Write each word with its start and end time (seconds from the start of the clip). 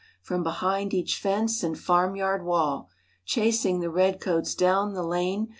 From 0.23 0.41
behind 0.41 0.95
each 0.95 1.17
fence 1.21 1.61
and 1.61 1.77
farmyard 1.77 2.43
wall; 2.43 2.89
Chasing 3.23 3.81
the 3.81 3.91
redcoats 3.91 4.55
down 4.55 4.95
the 4.95 5.03
lane. 5.05 5.49